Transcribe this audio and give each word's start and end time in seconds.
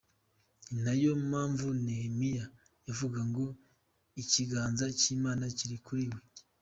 "Ni 0.71 0.77
nayo 0.85 1.11
mpamvu 1.29 1.65
Nehemiya 1.85 2.45
yavugaga 2.87 3.21
ngo 3.29 3.45
ikiganza 4.21 4.85
cy’Imana 4.99 5.43
kiri 5.57 5.77
kuri 5.85 6.03
jye. 6.11 6.21